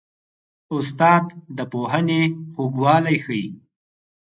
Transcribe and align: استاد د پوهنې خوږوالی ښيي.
استاد 0.75 1.25
د 1.57 1.59
پوهنې 1.71 2.21
خوږوالی 2.53 3.17
ښيي. 3.23 3.47